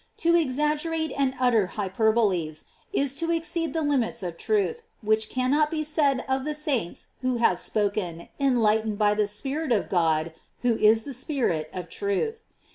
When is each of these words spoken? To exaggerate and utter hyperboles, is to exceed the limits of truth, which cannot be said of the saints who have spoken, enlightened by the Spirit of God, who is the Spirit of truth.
To 0.17 0.35
exaggerate 0.35 1.11
and 1.15 1.35
utter 1.39 1.67
hyperboles, 1.77 2.65
is 2.91 3.13
to 3.13 3.29
exceed 3.29 3.71
the 3.73 3.83
limits 3.83 4.23
of 4.23 4.35
truth, 4.35 4.81
which 5.03 5.29
cannot 5.29 5.69
be 5.69 5.83
said 5.83 6.25
of 6.27 6.43
the 6.43 6.55
saints 6.55 7.09
who 7.21 7.35
have 7.37 7.59
spoken, 7.59 8.27
enlightened 8.39 8.97
by 8.97 9.13
the 9.13 9.27
Spirit 9.27 9.71
of 9.71 9.89
God, 9.89 10.33
who 10.63 10.75
is 10.75 11.03
the 11.03 11.13
Spirit 11.13 11.69
of 11.71 11.87
truth. 11.87 12.41